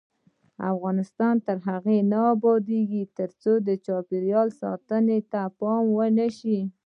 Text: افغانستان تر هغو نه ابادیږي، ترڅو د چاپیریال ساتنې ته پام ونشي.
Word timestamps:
افغانستان 0.73 1.35
تر 1.47 1.57
هغو 1.67 1.97
نه 2.11 2.19
ابادیږي، 2.33 3.03
ترڅو 3.17 3.51
د 3.67 3.69
چاپیریال 3.85 4.47
ساتنې 4.61 5.19
ته 5.31 5.41
پام 5.59 5.83
ونشي. 5.97 6.59